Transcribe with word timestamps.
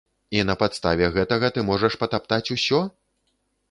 І 0.37 0.45
на 0.49 0.55
падставе 0.61 1.11
гэтага 1.19 1.53
ты 1.59 1.67
можаш 1.71 2.01
патаптаць 2.03 2.45
усё? 2.61 2.85